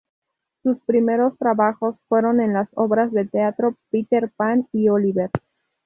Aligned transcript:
Sus 0.63 0.79
primeros 0.87 1.37
trabajos 1.37 1.95
fueron 2.09 2.41
en 2.41 2.53
las 2.53 2.67
obras 2.73 3.11
de 3.11 3.25
teatro 3.25 3.77
"Peter 3.91 4.31
Pan" 4.35 4.67
y 4.71 4.89
"Oliver". 4.89 5.29